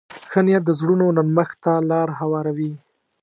ښه 0.31 0.39
نیت 0.45 0.63
د 0.65 0.71
زړونو 0.79 1.05
نرمښت 1.17 1.57
ته 1.63 1.73
لار 1.91 2.09
هواروي. 2.19 2.71